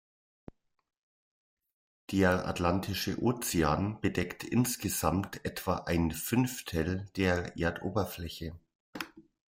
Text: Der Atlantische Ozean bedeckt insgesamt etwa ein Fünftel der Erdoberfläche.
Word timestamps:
Der 2.11 2.47
Atlantische 2.47 3.21
Ozean 3.21 4.01
bedeckt 4.01 4.43
insgesamt 4.43 5.45
etwa 5.45 5.83
ein 5.85 6.09
Fünftel 6.09 7.05
der 7.17 7.55
Erdoberfläche. 7.55 8.57